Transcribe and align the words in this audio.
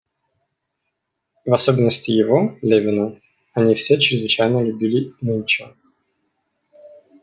В 1.45 1.53
особенности 1.53 2.09
его, 2.09 2.57
Левина, 2.63 3.19
они 3.53 3.75
все 3.75 3.99
чрезвычайно 3.99 4.59
любили 4.63 5.13
нынче. 5.21 5.75